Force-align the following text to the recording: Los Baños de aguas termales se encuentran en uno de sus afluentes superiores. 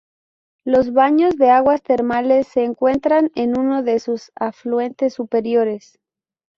Los 0.65 0.93
Baños 0.93 1.35
de 1.35 1.51
aguas 1.51 1.83
termales 1.83 2.47
se 2.47 2.63
encuentran 2.63 3.29
en 3.35 3.55
uno 3.55 3.83
de 3.83 3.99
sus 3.99 4.31
afluentes 4.33 5.13
superiores. 5.13 5.99